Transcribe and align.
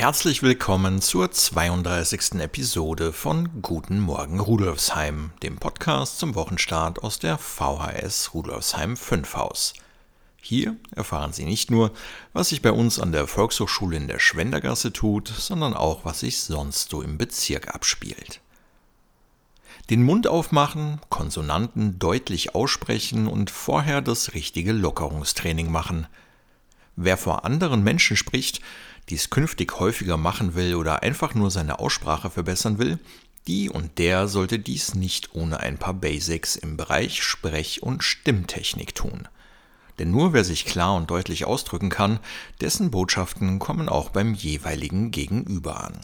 Herzlich 0.00 0.42
willkommen 0.42 1.02
zur 1.02 1.30
32. 1.30 2.40
Episode 2.40 3.12
von 3.12 3.60
Guten 3.60 4.00
Morgen 4.00 4.40
Rudolfsheim, 4.40 5.32
dem 5.42 5.58
Podcast 5.58 6.18
zum 6.18 6.34
Wochenstart 6.34 7.02
aus 7.04 7.18
der 7.18 7.36
VHS 7.36 8.32
Rudolfsheim 8.32 8.96
5 8.96 9.36
Haus. 9.36 9.74
Hier 10.40 10.76
erfahren 10.96 11.34
Sie 11.34 11.44
nicht 11.44 11.70
nur, 11.70 11.92
was 12.32 12.48
sich 12.48 12.62
bei 12.62 12.72
uns 12.72 12.98
an 12.98 13.12
der 13.12 13.26
Volkshochschule 13.26 13.98
in 13.98 14.08
der 14.08 14.20
Schwendergasse 14.20 14.90
tut, 14.90 15.28
sondern 15.28 15.74
auch, 15.74 16.02
was 16.06 16.20
sich 16.20 16.40
sonst 16.40 16.88
so 16.88 17.02
im 17.02 17.18
Bezirk 17.18 17.74
abspielt. 17.74 18.40
Den 19.90 20.02
Mund 20.02 20.26
aufmachen, 20.26 21.02
Konsonanten 21.10 21.98
deutlich 21.98 22.54
aussprechen 22.54 23.26
und 23.26 23.50
vorher 23.50 24.00
das 24.00 24.32
richtige 24.32 24.72
Lockerungstraining 24.72 25.70
machen. 25.70 26.06
Wer 27.02 27.16
vor 27.16 27.46
anderen 27.46 27.82
Menschen 27.82 28.14
spricht, 28.14 28.60
dies 29.08 29.30
künftig 29.30 29.80
häufiger 29.80 30.18
machen 30.18 30.54
will 30.54 30.74
oder 30.74 31.02
einfach 31.02 31.34
nur 31.34 31.50
seine 31.50 31.78
Aussprache 31.78 32.28
verbessern 32.28 32.76
will, 32.76 32.98
die 33.46 33.70
und 33.70 33.96
der 33.96 34.28
sollte 34.28 34.58
dies 34.58 34.94
nicht 34.94 35.34
ohne 35.34 35.60
ein 35.60 35.78
paar 35.78 35.94
Basics 35.94 36.56
im 36.56 36.76
Bereich 36.76 37.22
Sprech- 37.22 37.82
und 37.82 38.04
Stimmtechnik 38.04 38.94
tun. 38.94 39.26
Denn 39.98 40.10
nur 40.10 40.34
wer 40.34 40.44
sich 40.44 40.66
klar 40.66 40.94
und 40.94 41.10
deutlich 41.10 41.46
ausdrücken 41.46 41.88
kann, 41.88 42.20
dessen 42.60 42.90
Botschaften 42.90 43.58
kommen 43.58 43.88
auch 43.88 44.10
beim 44.10 44.34
jeweiligen 44.34 45.10
Gegenüber 45.10 45.82
an. 45.82 45.98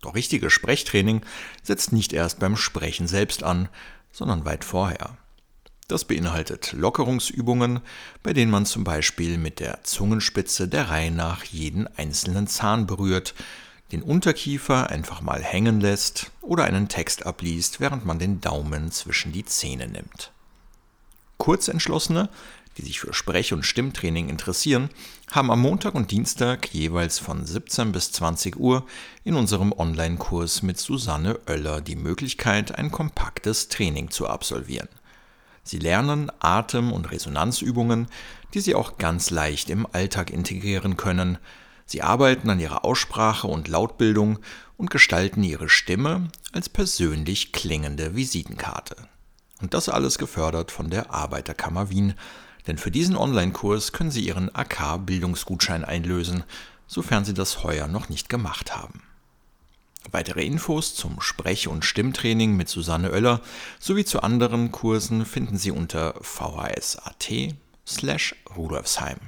Doch 0.00 0.16
richtiges 0.16 0.52
Sprechtraining 0.52 1.22
setzt 1.62 1.92
nicht 1.92 2.12
erst 2.12 2.40
beim 2.40 2.56
Sprechen 2.56 3.06
selbst 3.06 3.44
an, 3.44 3.68
sondern 4.10 4.44
weit 4.44 4.64
vorher. 4.64 5.16
Das 5.88 6.04
beinhaltet 6.04 6.74
Lockerungsübungen, 6.74 7.80
bei 8.22 8.34
denen 8.34 8.50
man 8.50 8.66
zum 8.66 8.84
Beispiel 8.84 9.38
mit 9.38 9.58
der 9.58 9.82
Zungenspitze 9.84 10.68
der 10.68 10.90
Reihe 10.90 11.10
nach 11.10 11.44
jeden 11.44 11.86
einzelnen 11.96 12.46
Zahn 12.46 12.86
berührt, 12.86 13.34
den 13.90 14.02
Unterkiefer 14.02 14.90
einfach 14.90 15.22
mal 15.22 15.42
hängen 15.42 15.80
lässt 15.80 16.30
oder 16.42 16.64
einen 16.64 16.88
Text 16.88 17.24
abliest, 17.24 17.80
während 17.80 18.04
man 18.04 18.18
den 18.18 18.42
Daumen 18.42 18.90
zwischen 18.90 19.32
die 19.32 19.46
Zähne 19.46 19.88
nimmt. 19.88 20.30
Kurzentschlossene, 21.38 22.28
die 22.76 22.82
sich 22.82 23.00
für 23.00 23.14
Sprech- 23.14 23.54
und 23.54 23.64
Stimmtraining 23.64 24.28
interessieren, 24.28 24.90
haben 25.30 25.50
am 25.50 25.62
Montag 25.62 25.94
und 25.94 26.10
Dienstag 26.10 26.68
jeweils 26.74 27.18
von 27.18 27.46
17 27.46 27.92
bis 27.92 28.12
20 28.12 28.56
Uhr 28.56 28.84
in 29.24 29.36
unserem 29.36 29.72
Online-Kurs 29.72 30.62
mit 30.62 30.76
Susanne 30.76 31.40
Oeller 31.48 31.80
die 31.80 31.96
Möglichkeit, 31.96 32.76
ein 32.76 32.90
kompaktes 32.90 33.68
Training 33.68 34.10
zu 34.10 34.28
absolvieren. 34.28 34.88
Sie 35.68 35.78
lernen 35.78 36.32
Atem- 36.40 36.92
und 36.92 37.10
Resonanzübungen, 37.10 38.06
die 38.54 38.60
Sie 38.60 38.74
auch 38.74 38.96
ganz 38.96 39.28
leicht 39.28 39.68
im 39.68 39.86
Alltag 39.92 40.30
integrieren 40.30 40.96
können. 40.96 41.36
Sie 41.84 42.00
arbeiten 42.00 42.48
an 42.48 42.58
Ihrer 42.58 42.86
Aussprache 42.86 43.48
und 43.48 43.68
Lautbildung 43.68 44.38
und 44.78 44.88
gestalten 44.88 45.42
Ihre 45.42 45.68
Stimme 45.68 46.28
als 46.52 46.70
persönlich 46.70 47.52
klingende 47.52 48.16
Visitenkarte. 48.16 48.96
Und 49.60 49.74
das 49.74 49.90
alles 49.90 50.16
gefördert 50.16 50.70
von 50.70 50.88
der 50.88 51.12
Arbeiterkammer 51.12 51.90
Wien, 51.90 52.14
denn 52.66 52.78
für 52.78 52.90
diesen 52.90 53.14
Online-Kurs 53.14 53.92
können 53.92 54.10
Sie 54.10 54.26
Ihren 54.26 54.54
AK-Bildungsgutschein 54.54 55.84
einlösen, 55.84 56.44
sofern 56.86 57.26
Sie 57.26 57.34
das 57.34 57.62
heuer 57.62 57.88
noch 57.88 58.08
nicht 58.08 58.30
gemacht 58.30 58.74
haben. 58.74 59.02
Weitere 60.10 60.44
Infos 60.44 60.94
zum 60.94 61.20
Sprech- 61.20 61.68
und 61.68 61.84
Stimmtraining 61.84 62.56
mit 62.56 62.68
Susanne 62.68 63.10
Oeller 63.10 63.42
sowie 63.78 64.04
zu 64.04 64.22
anderen 64.22 64.72
Kursen 64.72 65.26
finden 65.26 65.58
Sie 65.58 65.70
unter 65.70 66.14
vhs.at 66.22 67.28
slash 67.86 68.34
rudolfsheim. 68.56 69.18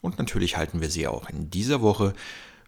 Und 0.00 0.18
natürlich 0.18 0.56
halten 0.56 0.80
wir 0.80 0.90
Sie 0.90 1.06
auch 1.06 1.28
in 1.28 1.50
dieser 1.50 1.82
Woche 1.82 2.14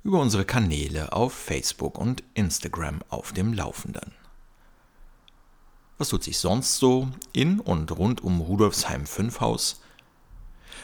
über 0.03 0.21
unsere 0.21 0.45
Kanäle 0.45 1.12
auf 1.12 1.33
Facebook 1.33 1.99
und 1.99 2.22
Instagram 2.34 3.00
auf 3.09 3.33
dem 3.33 3.53
Laufenden. 3.53 4.12
Was 5.99 6.11
tut 6.11 6.22
sich 6.25 6.39
sonst 6.39 6.77
so 6.77 7.09
in 7.33 7.59
und 7.59 7.91
rund 7.91 8.22
um 8.22 8.41
Rudolfsheim 8.41 9.06
5 9.06 9.41
Haus? 9.41 9.81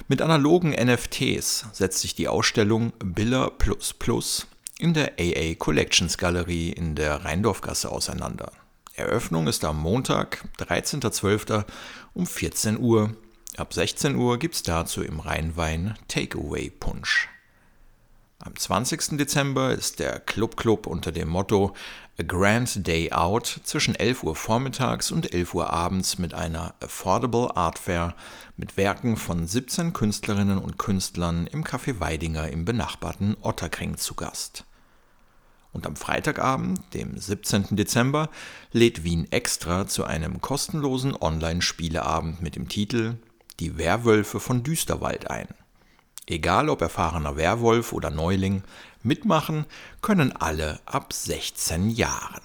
Mit 0.08 0.22
analogen 0.22 0.70
NFTs 0.70 1.66
setzt 1.72 2.00
sich 2.00 2.14
die 2.14 2.28
Ausstellung 2.28 2.92
Biller 2.98 3.50
Plus 3.50 3.92
Plus 3.92 4.46
in 4.82 4.94
der 4.94 5.12
AA 5.20 5.54
Collections 5.54 6.18
Galerie 6.18 6.70
in 6.70 6.96
der 6.96 7.24
Rheindorfgasse 7.24 7.92
auseinander. 7.92 8.50
Eröffnung 8.94 9.46
ist 9.46 9.64
am 9.64 9.80
Montag, 9.80 10.44
13.12. 10.58 11.64
um 12.14 12.26
14 12.26 12.80
Uhr. 12.80 13.14
Ab 13.56 13.72
16 13.72 14.16
Uhr 14.16 14.40
gibt 14.40 14.56
es 14.56 14.64
dazu 14.64 15.04
im 15.04 15.20
Rheinwein 15.20 15.94
Takeaway 16.08 16.68
Punsch. 16.68 17.28
Am 18.40 18.56
20. 18.56 19.18
Dezember 19.18 19.70
ist 19.70 20.00
der 20.00 20.18
Club 20.18 20.56
Club 20.56 20.88
unter 20.88 21.12
dem 21.12 21.28
Motto 21.28 21.76
A 22.18 22.24
Grand 22.24 22.84
Day 22.84 23.12
Out 23.12 23.60
zwischen 23.62 23.94
11 23.94 24.24
Uhr 24.24 24.34
vormittags 24.34 25.12
und 25.12 25.32
11 25.32 25.54
Uhr 25.54 25.72
abends 25.72 26.18
mit 26.18 26.34
einer 26.34 26.74
Affordable 26.80 27.56
Art 27.56 27.78
Fair 27.78 28.16
mit 28.56 28.76
Werken 28.76 29.16
von 29.16 29.46
17 29.46 29.92
Künstlerinnen 29.92 30.58
und 30.58 30.76
Künstlern 30.76 31.46
im 31.46 31.62
Café 31.62 32.00
Weidinger 32.00 32.48
im 32.48 32.64
benachbarten 32.64 33.36
Otterkring 33.42 33.96
zu 33.96 34.14
Gast. 34.14 34.64
Und 35.72 35.86
am 35.86 35.96
Freitagabend, 35.96 36.80
dem 36.92 37.16
17. 37.16 37.76
Dezember, 37.76 38.28
lädt 38.72 39.04
Wien 39.04 39.30
Extra 39.32 39.86
zu 39.86 40.04
einem 40.04 40.40
kostenlosen 40.40 41.16
Online-Spieleabend 41.16 42.42
mit 42.42 42.56
dem 42.56 42.68
Titel 42.68 43.16
Die 43.58 43.78
Werwölfe 43.78 44.38
von 44.38 44.62
Düsterwald 44.62 45.30
ein. 45.30 45.48
Egal 46.26 46.68
ob 46.68 46.82
erfahrener 46.82 47.36
Werwolf 47.36 47.92
oder 47.92 48.10
Neuling, 48.10 48.62
mitmachen 49.02 49.66
können 50.02 50.32
alle 50.32 50.80
ab 50.84 51.12
16 51.12 51.90
Jahren. 51.90 52.42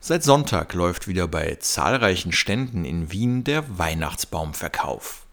Seit 0.00 0.24
Sonntag 0.24 0.74
läuft 0.74 1.06
wieder 1.06 1.28
bei 1.28 1.56
zahlreichen 1.60 2.32
Ständen 2.32 2.84
in 2.84 3.12
Wien 3.12 3.44
der 3.44 3.78
Weihnachtsbaumverkauf. 3.78 5.26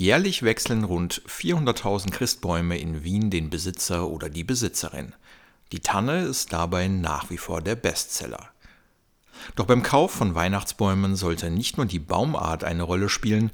Jährlich 0.00 0.44
wechseln 0.44 0.84
rund 0.84 1.22
400.000 1.26 2.12
Christbäume 2.12 2.78
in 2.78 3.02
Wien 3.02 3.30
den 3.30 3.50
Besitzer 3.50 4.08
oder 4.08 4.28
die 4.30 4.44
Besitzerin. 4.44 5.12
Die 5.72 5.80
Tanne 5.80 6.20
ist 6.20 6.52
dabei 6.52 6.86
nach 6.86 7.30
wie 7.30 7.36
vor 7.36 7.62
der 7.62 7.74
Bestseller. 7.74 8.48
Doch 9.56 9.66
beim 9.66 9.82
Kauf 9.82 10.12
von 10.12 10.36
Weihnachtsbäumen 10.36 11.16
sollte 11.16 11.50
nicht 11.50 11.78
nur 11.78 11.86
die 11.86 11.98
Baumart 11.98 12.62
eine 12.62 12.84
Rolle 12.84 13.08
spielen, 13.08 13.50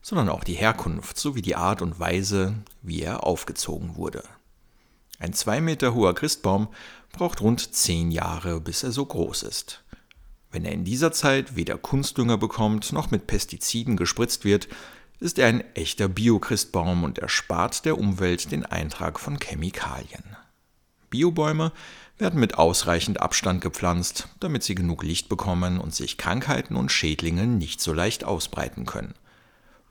sondern 0.00 0.28
auch 0.28 0.44
die 0.44 0.54
Herkunft 0.54 1.18
sowie 1.18 1.42
die 1.42 1.56
Art 1.56 1.82
und 1.82 1.98
Weise, 1.98 2.54
wie 2.80 3.02
er 3.02 3.24
aufgezogen 3.24 3.96
wurde. 3.96 4.22
Ein 5.18 5.32
zwei 5.32 5.60
Meter 5.60 5.94
hoher 5.94 6.14
Christbaum 6.14 6.68
braucht 7.10 7.40
rund 7.40 7.74
zehn 7.74 8.12
Jahre, 8.12 8.60
bis 8.60 8.84
er 8.84 8.92
so 8.92 9.04
groß 9.04 9.42
ist. 9.42 9.82
Wenn 10.52 10.64
er 10.64 10.70
in 10.70 10.84
dieser 10.84 11.10
Zeit 11.10 11.56
weder 11.56 11.76
Kunstdünger 11.76 12.38
bekommt 12.38 12.92
noch 12.92 13.10
mit 13.10 13.26
Pestiziden 13.26 13.96
gespritzt 13.96 14.44
wird, 14.44 14.68
ist 15.20 15.38
er 15.38 15.48
ein 15.48 15.64
echter 15.74 16.08
Bio-Christbaum 16.08 17.04
und 17.04 17.18
erspart 17.18 17.84
der 17.84 17.98
Umwelt 17.98 18.52
den 18.52 18.64
Eintrag 18.64 19.18
von 19.18 19.38
Chemikalien. 19.38 20.36
Biobäume 21.10 21.72
werden 22.18 22.40
mit 22.40 22.58
ausreichend 22.58 23.20
Abstand 23.20 23.60
gepflanzt, 23.60 24.28
damit 24.40 24.62
sie 24.62 24.74
genug 24.74 25.02
Licht 25.02 25.28
bekommen 25.28 25.78
und 25.78 25.94
sich 25.94 26.18
Krankheiten 26.18 26.76
und 26.76 26.92
Schädlinge 26.92 27.46
nicht 27.46 27.80
so 27.80 27.92
leicht 27.92 28.24
ausbreiten 28.24 28.86
können. 28.86 29.14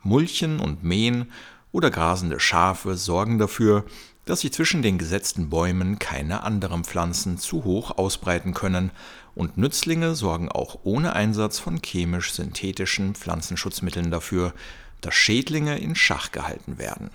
Mulchen 0.03 0.59
und 0.59 0.83
Mähen 0.83 1.31
oder 1.71 1.89
grasende 1.91 2.39
Schafe 2.39 2.95
sorgen 2.95 3.39
dafür, 3.39 3.85
dass 4.25 4.41
sich 4.41 4.51
zwischen 4.51 4.81
den 4.81 4.97
gesetzten 4.97 5.49
Bäumen 5.49 5.99
keine 5.99 6.43
anderen 6.43 6.83
Pflanzen 6.83 7.37
zu 7.37 7.63
hoch 7.63 7.97
ausbreiten 7.97 8.53
können, 8.53 8.91
und 9.35 9.57
Nützlinge 9.57 10.15
sorgen 10.15 10.49
auch 10.49 10.79
ohne 10.83 11.13
Einsatz 11.13 11.59
von 11.59 11.79
chemisch-synthetischen 11.79 13.13
Pflanzenschutzmitteln 13.13 14.09
dafür, 14.09 14.53
dass 15.01 15.15
Schädlinge 15.15 15.77
in 15.77 15.95
Schach 15.95 16.31
gehalten 16.31 16.77
werden. 16.77 17.09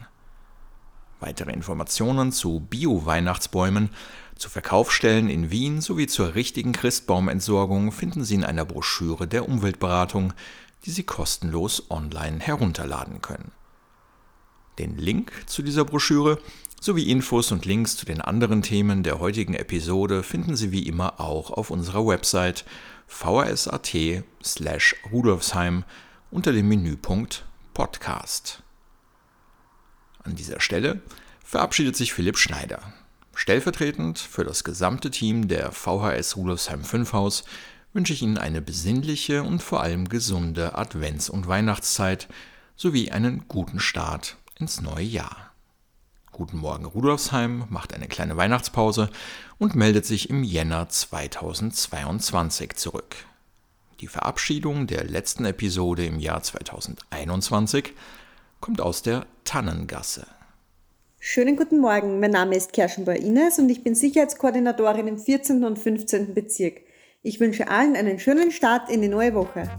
Weitere 1.21 1.53
Informationen 1.53 2.33
zu 2.33 2.61
Bio-Weihnachtsbäumen, 2.61 3.91
zu 4.37 4.49
Verkaufsstellen 4.49 5.29
in 5.29 5.51
Wien 5.51 5.81
sowie 5.81 6.09
zur 6.09 6.35
richtigen 6.35 6.73
Christbaumentsorgung 6.73 7.93
finden 7.93 8.25
Sie 8.25 8.35
in 8.35 8.45
einer 8.45 8.65
Broschüre 8.65 9.29
der 9.29 9.49
Umweltberatung, 9.49 10.33
die 10.85 10.91
Sie 10.91 11.05
kostenlos 11.05 11.91
online 11.91 12.41
herunterladen 12.41 13.23
können. 13.23 13.53
Den 14.79 14.99
Link 14.99 15.33
zu 15.47 15.63
dieser 15.63 15.85
Broschüre 15.85 16.39
Sowie 16.85 17.13
Infos 17.13 17.53
und 17.53 17.65
Links 17.65 17.97
zu 17.97 18.07
den 18.07 18.21
anderen 18.21 18.63
Themen 18.63 19.05
der 19.05 19.21
heutigen 19.21 19.55
Episode 19.55 20.25
finden 20.25 20.57
Sie 20.57 20.73
wie 20.73 20.89
immer 20.89 21.21
auch 21.21 21.53
auf 21.53 21.71
unserer 21.71 22.05
Website 22.05 22.65
vhs.at 23.07 23.95
slash 24.43 24.97
rudolfsheim 25.13 25.85
unter 26.33 26.51
dem 26.51 26.67
Menüpunkt 26.67 27.45
Podcast. 27.75 28.63
An 30.25 30.35
dieser 30.35 30.61
Stelle 30.61 31.01
verabschiedet 31.45 31.97
sich 31.97 32.13
Philipp 32.13 32.39
Schneider. 32.39 32.93
Stellvertretend 33.35 34.19
für 34.19 34.45
das 34.45 34.63
gesamte 34.63 35.11
Team 35.11 35.49
der 35.49 35.73
VHS 35.73 36.37
Rudolfsheim 36.37 36.85
5 36.85 37.13
Haus 37.13 37.45
wünsche 37.93 38.13
ich 38.13 38.23
Ihnen 38.23 38.39
eine 38.39 38.63
besinnliche 38.63 39.43
und 39.43 39.63
vor 39.63 39.83
allem 39.83 40.09
gesunde 40.09 40.77
Advents- 40.77 41.31
und 41.31 41.49
Weihnachtszeit 41.49 42.29
sowie 42.77 43.11
einen 43.11 43.49
guten 43.49 43.81
Start 43.81 44.37
ins 44.59 44.81
neue 44.81 45.05
Jahr. 45.05 45.53
Guten 46.31 46.59
Morgen 46.59 46.85
Rudolfsheim 46.85 47.65
macht 47.69 47.95
eine 47.95 48.09
kleine 48.09 48.37
Weihnachtspause 48.37 49.11
und 49.59 49.75
meldet 49.75 50.07
sich 50.07 50.31
im 50.31 50.45
Jänner 50.45 50.89
2022 50.89 52.77
zurück. 52.77 53.17
Die 54.03 54.09
Verabschiedung 54.09 54.89
der 54.89 55.05
letzten 55.05 55.45
Episode 55.45 56.05
im 56.05 56.19
Jahr 56.19 56.43
2021 56.43 57.93
kommt 58.59 58.81
aus 58.81 59.03
der 59.03 59.27
Tannengasse. 59.45 60.27
Schönen 61.21 61.57
guten 61.57 61.79
Morgen, 61.79 62.19
mein 62.19 62.33
Name 62.33 62.57
ist 62.57 62.73
Kerschenbauer 62.73 63.15
Ines 63.15 63.61
und 63.61 63.69
ich 63.69 63.85
bin 63.85 63.95
Sicherheitskoordinatorin 63.95 65.07
im 65.07 65.19
14. 65.19 65.63
und 65.63 65.79
15. 65.79 66.35
Bezirk. 66.35 66.81
Ich 67.23 67.39
wünsche 67.39 67.69
allen 67.69 67.95
einen 67.95 68.19
schönen 68.19 68.51
Start 68.51 68.91
in 68.91 69.03
die 69.03 69.09
neue 69.09 69.35
Woche. 69.35 69.71